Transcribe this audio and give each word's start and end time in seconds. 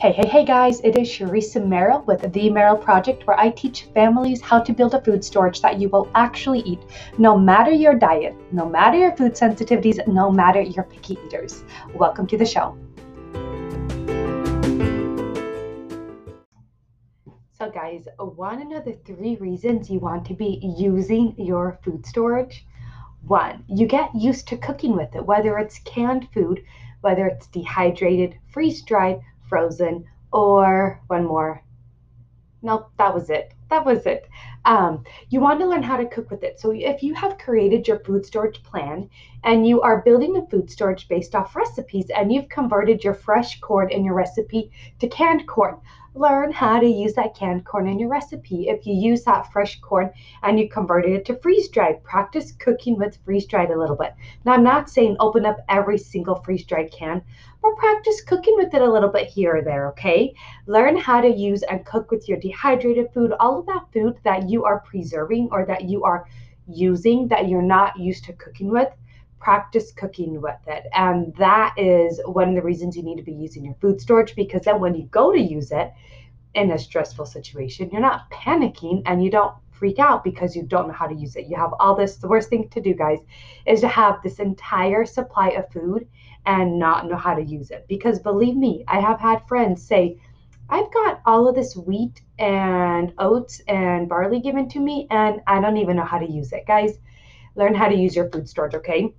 Hey, 0.00 0.12
hey, 0.12 0.28
hey 0.28 0.44
guys, 0.44 0.80
it 0.82 0.96
is 0.96 1.08
Sharisa 1.08 1.66
Merrill 1.66 2.02
with 2.02 2.32
the 2.32 2.50
Merrill 2.50 2.76
Project 2.76 3.26
where 3.26 3.36
I 3.36 3.50
teach 3.50 3.88
families 3.94 4.40
how 4.40 4.60
to 4.60 4.72
build 4.72 4.94
a 4.94 5.02
food 5.02 5.24
storage 5.24 5.60
that 5.60 5.80
you 5.80 5.88
will 5.88 6.08
actually 6.14 6.60
eat 6.60 6.78
no 7.18 7.36
matter 7.36 7.72
your 7.72 7.94
diet, 7.94 8.36
no 8.52 8.64
matter 8.64 8.96
your 8.96 9.16
food 9.16 9.32
sensitivities, 9.32 9.98
no 10.06 10.30
matter 10.30 10.60
your 10.60 10.84
picky 10.84 11.18
eaters. 11.26 11.64
Welcome 11.96 12.28
to 12.28 12.38
the 12.38 12.46
show. 12.46 12.78
So, 17.58 17.68
guys, 17.68 18.06
want 18.20 18.60
to 18.60 18.68
know 18.68 18.80
the 18.80 18.96
three 19.04 19.34
reasons 19.40 19.90
you 19.90 19.98
want 19.98 20.24
to 20.26 20.34
be 20.34 20.60
using 20.78 21.34
your 21.36 21.76
food 21.82 22.06
storage? 22.06 22.64
One, 23.26 23.64
you 23.66 23.88
get 23.88 24.14
used 24.14 24.46
to 24.46 24.58
cooking 24.58 24.94
with 24.94 25.16
it, 25.16 25.26
whether 25.26 25.58
it's 25.58 25.80
canned 25.80 26.28
food, 26.32 26.62
whether 27.00 27.26
it's 27.26 27.48
dehydrated, 27.48 28.36
freeze 28.52 28.82
dried, 28.82 29.22
frozen, 29.48 30.04
or 30.32 31.00
one 31.06 31.24
more. 31.24 31.62
Nope, 32.62 32.90
that 32.98 33.14
was 33.14 33.30
it. 33.30 33.52
That 33.70 33.84
was 33.84 34.06
it. 34.06 34.26
Um, 34.64 35.04
you 35.28 35.40
want 35.40 35.60
to 35.60 35.66
learn 35.66 35.82
how 35.82 35.98
to 35.98 36.06
cook 36.06 36.30
with 36.30 36.42
it. 36.42 36.58
So, 36.58 36.70
if 36.70 37.02
you 37.02 37.14
have 37.14 37.38
created 37.38 37.86
your 37.86 37.98
food 37.98 38.24
storage 38.24 38.62
plan 38.62 39.10
and 39.44 39.66
you 39.66 39.82
are 39.82 40.02
building 40.02 40.36
a 40.36 40.46
food 40.46 40.70
storage 40.70 41.06
based 41.08 41.34
off 41.34 41.54
recipes 41.54 42.10
and 42.10 42.32
you've 42.32 42.48
converted 42.48 43.04
your 43.04 43.14
fresh 43.14 43.60
corn 43.60 43.90
in 43.90 44.04
your 44.04 44.14
recipe 44.14 44.70
to 45.00 45.08
canned 45.08 45.46
corn, 45.46 45.78
learn 46.14 46.50
how 46.50 46.80
to 46.80 46.86
use 46.86 47.14
that 47.14 47.34
canned 47.34 47.64
corn 47.64 47.86
in 47.86 47.98
your 47.98 48.08
recipe. 48.08 48.68
If 48.68 48.86
you 48.86 48.94
use 48.94 49.22
that 49.24 49.52
fresh 49.52 49.80
corn 49.80 50.10
and 50.42 50.58
you 50.58 50.68
converted 50.68 51.12
it 51.12 51.24
to 51.26 51.38
freeze 51.38 51.68
dried, 51.68 52.02
practice 52.02 52.52
cooking 52.52 52.96
with 52.96 53.18
freeze 53.24 53.46
dried 53.46 53.70
a 53.70 53.78
little 53.78 53.96
bit. 53.96 54.14
Now, 54.44 54.52
I'm 54.54 54.64
not 54.64 54.90
saying 54.90 55.16
open 55.20 55.46
up 55.46 55.58
every 55.68 55.98
single 55.98 56.36
freeze 56.36 56.64
dried 56.64 56.90
can, 56.90 57.22
but 57.62 57.76
practice 57.76 58.20
cooking 58.22 58.54
with 58.56 58.74
it 58.74 58.82
a 58.82 58.90
little 58.90 59.10
bit 59.10 59.28
here 59.28 59.56
or 59.56 59.62
there, 59.62 59.88
okay? 59.90 60.34
Learn 60.66 60.96
how 60.96 61.20
to 61.20 61.28
use 61.28 61.62
and 61.62 61.84
cook 61.84 62.10
with 62.10 62.28
your 62.28 62.38
dehydrated 62.38 63.12
food, 63.12 63.32
all 63.38 63.57
of 63.58 63.66
that 63.66 63.86
food 63.92 64.18
that 64.24 64.48
you 64.48 64.64
are 64.64 64.80
preserving 64.80 65.48
or 65.52 65.64
that 65.66 65.84
you 65.84 66.04
are 66.04 66.26
using 66.66 67.28
that 67.28 67.48
you're 67.48 67.62
not 67.62 67.98
used 67.98 68.24
to 68.24 68.32
cooking 68.34 68.68
with 68.70 68.88
practice 69.40 69.92
cooking 69.92 70.40
with 70.40 70.58
it. 70.66 70.84
And 70.92 71.34
that 71.36 71.74
is 71.76 72.20
one 72.26 72.48
of 72.50 72.54
the 72.54 72.62
reasons 72.62 72.96
you 72.96 73.02
need 73.02 73.16
to 73.16 73.22
be 73.22 73.32
using 73.32 73.64
your 73.64 73.74
food 73.80 74.00
storage 74.00 74.34
because 74.34 74.62
then 74.62 74.80
when 74.80 74.94
you 74.94 75.04
go 75.06 75.32
to 75.32 75.40
use 75.40 75.70
it 75.70 75.92
in 76.54 76.72
a 76.72 76.78
stressful 76.78 77.26
situation, 77.26 77.90
you're 77.90 78.00
not 78.00 78.30
panicking 78.30 79.02
and 79.06 79.22
you 79.22 79.30
don't 79.30 79.54
freak 79.70 80.00
out 80.00 80.24
because 80.24 80.56
you 80.56 80.64
don't 80.64 80.88
know 80.88 80.94
how 80.94 81.06
to 81.06 81.14
use 81.14 81.36
it. 81.36 81.46
You 81.46 81.56
have 81.56 81.72
all 81.78 81.94
this. 81.94 82.16
The 82.16 82.26
worst 82.26 82.48
thing 82.48 82.68
to 82.70 82.80
do, 82.80 82.94
guys, 82.94 83.20
is 83.64 83.80
to 83.82 83.88
have 83.88 84.20
this 84.22 84.40
entire 84.40 85.04
supply 85.04 85.50
of 85.50 85.70
food 85.70 86.08
and 86.46 86.78
not 86.78 87.06
know 87.06 87.16
how 87.16 87.34
to 87.34 87.42
use 87.42 87.70
it. 87.70 87.86
Because 87.88 88.18
believe 88.18 88.56
me, 88.56 88.84
I 88.88 88.98
have 89.00 89.20
had 89.20 89.46
friends 89.46 89.82
say, 89.82 90.20
I've 90.70 90.92
got 90.92 91.22
all 91.24 91.48
of 91.48 91.54
this 91.54 91.76
wheat 91.76 92.20
and 92.38 93.12
oats 93.18 93.60
and 93.68 94.08
barley 94.08 94.40
given 94.40 94.68
to 94.70 94.80
me, 94.80 95.06
and 95.10 95.40
I 95.46 95.60
don't 95.60 95.78
even 95.78 95.96
know 95.96 96.04
how 96.04 96.18
to 96.18 96.30
use 96.30 96.52
it. 96.52 96.66
Guys, 96.66 96.98
learn 97.54 97.74
how 97.74 97.88
to 97.88 97.94
use 97.94 98.14
your 98.14 98.30
food 98.30 98.48
storage, 98.48 98.74
okay? 98.74 99.14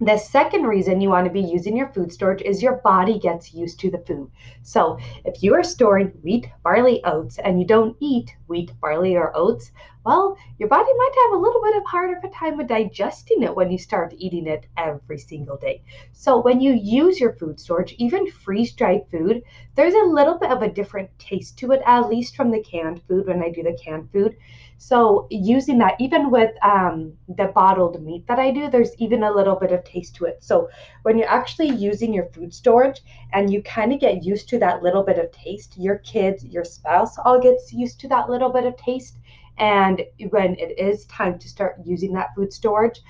The 0.00 0.16
second 0.16 0.64
reason 0.64 1.00
you 1.00 1.08
want 1.08 1.26
to 1.26 1.32
be 1.32 1.40
using 1.40 1.76
your 1.76 1.88
food 1.88 2.12
storage 2.12 2.42
is 2.42 2.62
your 2.62 2.76
body 2.84 3.18
gets 3.18 3.52
used 3.52 3.80
to 3.80 3.90
the 3.90 3.98
food. 3.98 4.30
So, 4.62 4.98
if 5.24 5.42
you 5.42 5.54
are 5.54 5.64
storing 5.64 6.08
wheat, 6.22 6.48
barley, 6.62 7.02
oats, 7.04 7.38
and 7.38 7.60
you 7.60 7.66
don't 7.66 7.96
eat 7.98 8.36
wheat, 8.46 8.72
barley, 8.80 9.16
or 9.16 9.36
oats, 9.36 9.72
well, 10.08 10.38
your 10.58 10.70
body 10.70 10.90
might 10.96 11.14
have 11.24 11.32
a 11.34 11.42
little 11.42 11.60
bit 11.62 11.76
of 11.76 11.84
harder 11.84 12.16
of 12.16 12.24
a 12.24 12.30
time 12.30 12.58
of 12.58 12.66
digesting 12.66 13.42
it 13.42 13.54
when 13.54 13.70
you 13.70 13.76
start 13.76 14.14
eating 14.16 14.46
it 14.46 14.64
every 14.78 15.18
single 15.18 15.58
day. 15.58 15.82
So, 16.12 16.40
when 16.40 16.62
you 16.62 16.72
use 16.72 17.20
your 17.20 17.34
food 17.34 17.60
storage, 17.60 17.94
even 17.98 18.26
freeze 18.26 18.72
dried 18.72 19.02
food, 19.10 19.42
there's 19.74 19.92
a 19.92 20.10
little 20.18 20.38
bit 20.38 20.50
of 20.50 20.62
a 20.62 20.72
different 20.72 21.10
taste 21.18 21.58
to 21.58 21.72
it, 21.72 21.82
at 21.84 22.08
least 22.08 22.36
from 22.36 22.50
the 22.50 22.62
canned 22.62 23.02
food 23.02 23.26
when 23.26 23.42
I 23.42 23.50
do 23.50 23.62
the 23.62 23.78
canned 23.84 24.10
food. 24.10 24.34
So 24.78 25.26
using 25.30 25.76
that, 25.78 26.00
even 26.00 26.30
with 26.30 26.52
um, 26.64 27.12
the 27.28 27.52
bottled 27.54 28.00
meat 28.02 28.26
that 28.28 28.38
I 28.38 28.50
do, 28.50 28.70
there's 28.70 28.96
even 28.96 29.24
a 29.24 29.30
little 29.30 29.56
bit 29.56 29.72
of 29.72 29.84
taste 29.84 30.14
to 30.16 30.24
it. 30.24 30.42
So 30.42 30.70
when 31.02 31.18
you're 31.18 31.28
actually 31.28 31.70
using 31.70 32.14
your 32.14 32.26
food 32.26 32.54
storage 32.54 33.02
and 33.34 33.52
you 33.52 33.60
kind 33.62 33.92
of 33.92 34.00
get 34.00 34.24
used 34.24 34.48
to 34.50 34.58
that 34.60 34.82
little 34.82 35.02
bit 35.02 35.18
of 35.18 35.30
taste, 35.32 35.76
your 35.76 35.96
kids, 35.98 36.46
your 36.46 36.64
spouse 36.64 37.18
all 37.18 37.38
gets 37.38 37.74
used 37.74 38.00
to 38.00 38.08
that 38.08 38.30
little 38.30 38.50
bit 38.50 38.64
of 38.64 38.74
taste. 38.78 39.18
And 39.58 40.02
when 40.30 40.54
it 40.54 40.78
is 40.78 41.04
time 41.06 41.38
to 41.38 41.48
start 41.48 41.80
using 41.84 42.12
that 42.14 42.34
food 42.34 42.52
storage, 42.52 43.00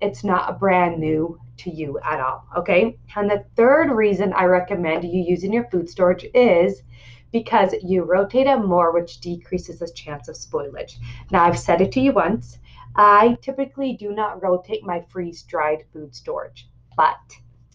it's 0.00 0.24
not 0.24 0.58
brand 0.58 0.98
new 0.98 1.38
to 1.58 1.70
you 1.70 1.98
at 2.04 2.20
all. 2.20 2.46
Okay. 2.56 2.96
And 3.16 3.30
the 3.30 3.44
third 3.56 3.90
reason 3.90 4.32
I 4.32 4.44
recommend 4.44 5.04
you 5.04 5.22
using 5.22 5.52
your 5.52 5.68
food 5.70 5.88
storage 5.88 6.26
is 6.34 6.82
because 7.32 7.74
you 7.82 8.04
rotate 8.04 8.46
it 8.46 8.58
more, 8.58 8.92
which 8.92 9.20
decreases 9.20 9.80
the 9.80 9.88
chance 9.88 10.28
of 10.28 10.36
spoilage. 10.36 10.94
Now, 11.30 11.44
I've 11.44 11.58
said 11.58 11.80
it 11.80 11.92
to 11.92 12.00
you 12.00 12.12
once. 12.12 12.58
I 12.96 13.36
typically 13.42 13.94
do 13.94 14.12
not 14.12 14.42
rotate 14.42 14.82
my 14.82 15.04
freeze 15.10 15.42
dried 15.42 15.84
food 15.92 16.14
storage, 16.14 16.68
but 16.96 17.18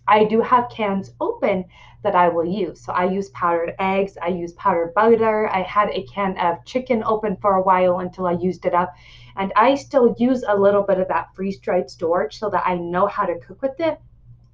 I 0.08 0.26
do 0.26 0.42
have 0.42 0.70
cans 0.70 1.12
open 1.20 1.66
that 2.04 2.16
I 2.16 2.30
will 2.30 2.46
use. 2.46 2.82
So 2.82 2.92
I 2.92 3.06
use 3.06 3.30
powdered 3.30 3.76
eggs, 3.80 4.18
I 4.22 4.28
use 4.28 4.54
powdered 4.54 4.94
butter. 4.94 5.50
I 5.50 5.62
had 5.62 5.90
a 5.90 6.04
can 6.04 6.38
of 6.38 6.64
chicken 6.66 7.04
open 7.06 7.38
for 7.38 7.56
a 7.56 7.62
while 7.62 8.00
until 8.00 8.28
I 8.28 8.34
used 8.34 8.66
it 8.66 8.74
up. 8.74 8.94
And 9.36 9.54
I 9.56 9.76
still 9.76 10.14
use 10.18 10.44
a 10.48 10.56
little 10.56 10.84
bit 10.84 11.00
of 11.00 11.08
that 11.08 11.34
freeze 11.34 11.60
dried 11.60 11.90
storage 11.90 12.38
so 12.38 12.50
that 12.50 12.64
I 12.66 12.76
know 12.76 13.08
how 13.08 13.26
to 13.26 13.40
cook 13.40 13.62
with 13.62 13.80
it 13.80 14.00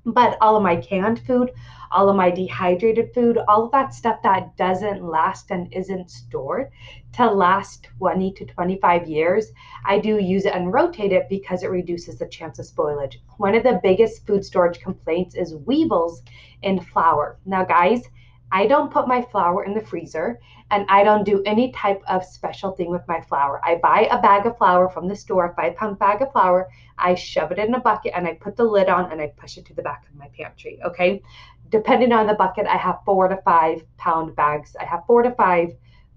but 0.06 0.38
all 0.42 0.56
of 0.56 0.64
my 0.64 0.76
canned 0.76 1.20
food, 1.20 1.52
all 1.92 2.10
of 2.10 2.16
my 2.16 2.30
dehydrated 2.30 3.14
food, 3.14 3.38
all 3.48 3.66
of 3.66 3.72
that 3.72 3.94
stuff 3.94 4.22
that 4.24 4.56
doesn't 4.58 5.04
last 5.04 5.52
and 5.52 5.72
isn't 5.74 6.10
stored 6.10 6.70
to 7.14 7.30
last 7.30 7.88
20 7.98 8.32
to 8.34 8.46
25 8.46 9.08
years, 9.08 9.52
I 9.86 10.00
do 10.00 10.20
use 10.20 10.46
it 10.46 10.54
and 10.54 10.74
rotate 10.74 11.12
it 11.12 11.28
because 11.30 11.64
it 11.64 11.72
reduces 11.72 12.20
the 12.20 12.28
chance 12.28 12.60
of 12.60 12.66
spoilage. 12.66 13.18
One 13.38 13.56
of 13.56 13.64
the 13.64 13.80
biggest 13.82 14.26
food 14.28 14.46
storage 14.46 14.80
complaints 14.80 15.36
is 15.36 15.56
weevils 15.56 16.22
in 16.62 16.80
flour. 16.80 17.40
Now, 17.46 17.66
guys, 17.66 18.04
I 18.52 18.68
don't 18.68 18.92
put 18.92 19.08
my 19.08 19.22
flour 19.22 19.64
in 19.64 19.74
the 19.74 19.82
freezer 19.82 20.40
and 20.72 20.86
I 20.90 21.04
don't 21.04 21.24
do 21.24 21.44
any 21.46 21.72
type 21.72 22.02
of 22.08 22.24
special 22.24 22.72
thing 22.72 22.90
with 22.90 23.08
my 23.08 23.22
flour. 23.22 23.62
I 23.64 23.76
buy 23.76 24.08
a 24.12 24.22
bag 24.22 24.46
of 24.46 24.58
flour 24.58 24.90
from 24.90 25.08
the 25.08 25.16
store, 25.16 25.54
five 25.56 25.76
pound 25.76 26.00
bag 26.00 26.22
of 26.22 26.32
flour. 26.32 26.70
I 26.98 27.16
shove 27.16 27.52
it 27.52 27.60
in 27.60 27.74
a 27.74 27.80
bucket 27.80 28.14
and 28.16 28.28
I 28.28 28.34
put 28.34 28.56
the 28.56 28.64
lid 28.64 28.90
on 28.90 29.12
and 29.12 29.22
I 29.22 29.28
push 29.28 29.58
it 29.58 29.66
to 29.66 29.74
the 29.74 29.84
back 29.84 30.06
of 30.10 30.16
my 30.16 30.28
pantry. 30.30 30.80
Okay. 30.84 31.22
Depending 31.70 32.12
on 32.12 32.26
the 32.26 32.34
bucket, 32.34 32.66
I 32.66 32.78
have 32.78 33.00
four 33.06 33.28
to 33.28 33.38
five 33.38 33.84
pound 33.98 34.36
bags. 34.36 34.76
I 34.80 34.86
have 34.86 35.04
four 35.06 35.22
to 35.22 35.32
five 35.32 35.76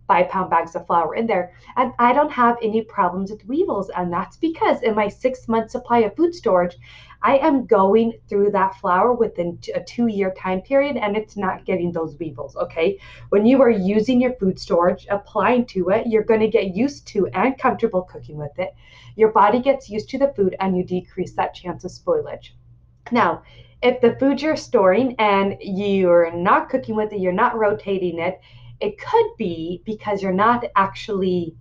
five 0.09 0.29
pound 0.29 0.51
bags 0.51 0.75
of 0.75 0.87
flour 0.87 1.15
in 1.15 1.27
there. 1.27 1.53
And 1.77 1.93
I 1.99 2.13
don't 2.13 2.33
have 2.33 2.57
any 2.63 2.83
problems 2.83 3.31
with 3.31 3.47
weevils. 3.47 3.91
And 3.91 4.13
that's 4.13 4.37
because 4.37 4.83
in 4.83 4.95
my 4.95 5.09
six 5.09 5.49
month 5.49 5.71
supply 5.71 6.01
of 6.01 6.17
food 6.17 6.35
storage, 6.35 6.77
I 7.23 7.39
am 7.39 7.67
going 7.67 8.15
through 8.29 8.51
that 8.51 8.75
flour 8.81 9.13
within 9.13 9.59
a 9.75 9.81
two 9.81 10.09
year 10.09 10.35
time 10.37 10.61
period 10.61 10.97
and 10.97 11.17
it's 11.17 11.37
not 11.37 11.65
getting 11.65 11.93
those 11.93 12.19
weevils. 12.19 12.57
Okay. 12.57 12.99
When 13.29 13.47
you 13.47 13.63
are 13.63 13.71
using 13.71 14.21
your 14.21 14.35
food 14.35 14.59
storage, 14.59 15.07
applying 15.11 15.67
to 15.67 15.91
it, 15.91 16.07
you're 16.07 16.25
going 16.25 16.41
to 16.41 16.49
get 16.49 16.75
used 16.75 17.07
to 17.09 17.29
and 17.29 17.57
comfortable 17.59 18.03
cooking 18.03 18.37
with 18.37 18.59
it. 18.59 18.75
Your 19.17 19.31
body 19.31 19.61
gets 19.61 19.89
used 19.89 20.09
to 20.11 20.19
the 20.19 20.33
food 20.35 20.57
and 20.61 20.77
you 20.77 20.85
decrease 20.85 21.33
that 21.35 21.55
chance 21.55 21.85
of 21.85 21.93
spoilage. 21.93 22.51
Now, 23.11 23.43
if 23.83 24.01
the 24.01 24.17
food 24.17 24.41
you're 24.41 24.57
storing 24.57 25.17
and 25.19 25.57
you're 25.61 26.33
not 26.33 26.71
cooking 26.71 26.95
with 26.95 27.13
it, 27.13 27.21
you're 27.21 27.33
not 27.33 27.59
rotating 27.59 28.19
it, 28.19 28.41
it 28.81 28.99
could 28.99 29.27
be 29.37 29.83
because 29.85 30.23
you're 30.23 30.33
not 30.33 30.65
actually 30.77 31.55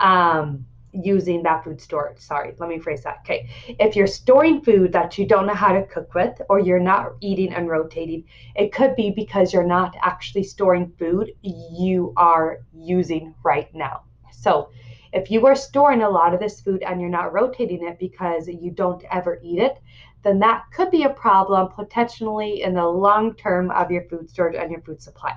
um, 0.00 0.66
using 1.02 1.42
that 1.42 1.64
food 1.64 1.80
storage. 1.80 2.18
Sorry, 2.18 2.54
let 2.58 2.68
me 2.68 2.78
phrase 2.78 3.02
that. 3.04 3.18
Okay. 3.20 3.48
If 3.68 3.96
you're 3.96 4.06
storing 4.06 4.60
food 4.62 4.92
that 4.92 5.18
you 5.18 5.26
don't 5.26 5.46
know 5.46 5.54
how 5.54 5.72
to 5.72 5.84
cook 5.84 6.14
with 6.14 6.40
or 6.48 6.58
you're 6.58 6.80
not 6.80 7.12
eating 7.20 7.52
and 7.52 7.68
rotating, 7.68 8.24
it 8.54 8.72
could 8.72 8.96
be 8.96 9.10
because 9.10 9.52
you're 9.52 9.66
not 9.66 9.94
actually 10.02 10.44
storing 10.44 10.92
food 10.98 11.32
you 11.42 12.12
are 12.16 12.60
using 12.72 13.34
right 13.42 13.72
now. 13.74 14.02
So, 14.32 14.70
if 15.12 15.30
you 15.30 15.46
are 15.46 15.54
storing 15.54 16.02
a 16.02 16.10
lot 16.10 16.34
of 16.34 16.40
this 16.40 16.60
food 16.60 16.82
and 16.82 17.00
you're 17.00 17.08
not 17.08 17.32
rotating 17.32 17.86
it 17.86 17.98
because 17.98 18.48
you 18.48 18.70
don't 18.70 19.02
ever 19.10 19.40
eat 19.42 19.60
it, 19.60 19.78
then 20.22 20.40
that 20.40 20.64
could 20.74 20.90
be 20.90 21.04
a 21.04 21.10
problem 21.10 21.68
potentially 21.68 22.62
in 22.62 22.74
the 22.74 22.84
long 22.84 23.34
term 23.34 23.70
of 23.70 23.90
your 23.90 24.02
food 24.08 24.28
storage 24.28 24.56
and 24.56 24.70
your 24.70 24.80
food 24.80 25.00
supply. 25.00 25.32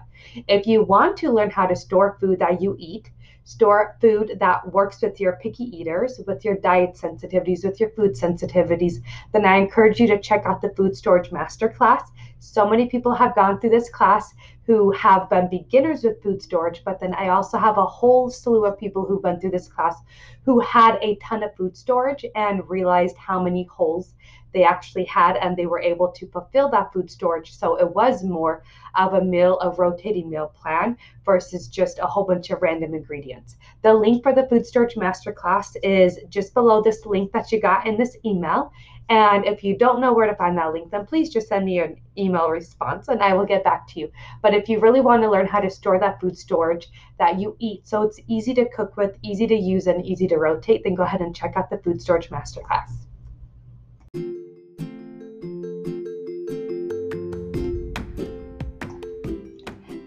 If 0.48 0.66
you 0.66 0.83
want 0.83 1.16
to 1.18 1.31
learn 1.31 1.51
how 1.51 1.68
to 1.68 1.75
store 1.75 2.18
food 2.19 2.39
that 2.39 2.62
you 2.62 2.75
eat, 2.80 3.12
store 3.50 3.98
food 4.00 4.38
that 4.40 4.72
works 4.72 5.01
with 5.01 5.19
your 5.19 5.34
picky 5.42 5.63
eaters, 5.75 6.22
with 6.28 6.46
your 6.46 6.56
diet 6.57 6.94
sensitivities, 6.94 7.66
with 7.66 7.80
your 7.80 7.90
food 7.90 8.12
sensitivities, 8.12 9.01
then 9.34 9.44
I 9.44 9.56
encourage 9.56 10.00
you 10.00 10.06
to 10.10 10.19
check 10.19 10.46
out 10.46 10.62
the 10.62 10.69
Food 10.78 10.96
Storage 10.96 11.31
Masterclass. 11.31 12.04
So 12.38 12.69
many 12.69 12.86
people 12.86 13.12
have 13.16 13.34
gone 13.34 13.60
through 13.60 13.72
this 13.72 13.90
class 13.90 14.36
who 14.68 14.92
have 14.92 15.31
been 15.31 15.50
beginners 15.50 16.04
with 16.04 16.22
food 16.22 16.44
storage, 16.44 16.84
but 16.86 17.00
then 17.00 17.16
I 17.16 17.30
also 17.30 17.57
have 17.57 17.80
a 17.80 17.86
whole 17.88 18.30
slew 18.30 18.66
of 18.66 18.78
people 18.78 19.04
who've 19.04 19.24
been 19.24 19.40
through 19.40 19.50
this 19.50 19.68
class 19.68 19.95
who 20.45 20.60
had 20.60 21.00
a 21.02 21.16
ton 21.16 21.42
of 21.42 21.56
food 21.56 21.75
storage 21.75 22.24
and 22.36 22.69
realized 22.69 23.18
how 23.18 23.42
many 23.42 23.63
holes 23.63 24.13
they 24.54 24.63
actually 24.63 25.06
had 25.06 25.38
and 25.38 25.56
they 25.56 25.66
were 25.66 25.80
able 25.80 26.10
to 26.10 26.28
fulfill 26.28 26.69
that 26.69 26.92
food 26.94 27.10
storage. 27.10 27.56
So 27.56 27.75
it 27.75 27.90
was 27.94 28.24
more 28.24 28.63
of 28.96 29.13
a 29.13 29.22
meal, 29.22 29.60
a 29.62 29.69
rotating 29.72 30.30
meal 30.30 30.51
plan 30.56 30.98
versus 31.24 31.68
just 31.68 32.00
a 32.00 32.07
whole 32.07 32.24
bunch 32.24 32.50
of 32.50 32.62
random 32.62 32.94
ingredients. 32.94 33.57
The 33.81 33.94
link 33.94 34.24
for 34.24 34.34
the 34.34 34.48
food 34.48 34.66
storage 34.66 34.96
masterclass 34.96 35.75
is 35.84 36.19
just 36.30 36.54
below 36.54 36.81
this 36.81 37.06
link 37.06 37.31
that 37.34 37.51
you 37.51 37.60
got 37.60 37.86
in 37.86 37.98
this 37.98 38.18
email. 38.25 38.72
And 39.10 39.44
if 39.44 39.63
you 39.63 39.75
don't 39.75 40.01
know 40.01 40.13
where 40.13 40.28
to 40.28 40.36
find 40.36 40.56
that 40.60 40.72
link, 40.72 40.92
then 40.92 41.06
please 41.07 41.31
just 41.31 41.48
send 41.48 41.66
me 41.66 41.80
an 41.80 42.00
email 42.16 42.50
response 42.50 43.07
and 43.07 43.24
I 43.24 43.34
will 43.34 43.45
get 43.45 43.63
back 43.63 43.88
to 43.90 44.00
you. 44.00 44.12
But 44.44 44.54
if 44.54 44.69
you 44.69 44.80
really 44.80 45.02
want 45.02 45.24
to 45.24 45.31
learn 45.31 45.48
how 45.48 45.60
to 45.60 45.69
store 45.69 46.00
that 46.00 46.22
food 46.22 46.38
storage 46.38 46.88
that 47.18 47.40
you 47.40 47.56
eat 47.60 47.88
so 47.88 48.04
it's 48.04 48.19
easy 48.28 48.54
to 48.54 48.69
cook 48.69 48.98
with, 48.98 49.18
easy 49.24 49.48
to 49.48 49.56
use, 49.56 49.88
and 49.88 50.06
easy 50.06 50.28
to 50.28 50.38
rotate, 50.38 50.84
then 50.84 50.94
go 50.94 51.04
ahead 51.04 51.22
and 51.22 51.36
check 51.36 51.54
out 51.56 51.72
the 51.72 51.80
food 51.80 52.00
storage 52.00 52.30
masterclass. 52.30 53.08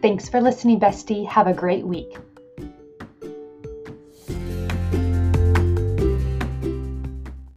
Thanks 0.02 0.28
for 0.28 0.40
listening, 0.40 0.80
bestie. 0.80 1.26
Have 1.28 1.46
a 1.46 1.54
great 1.54 1.86
week. 1.86 2.18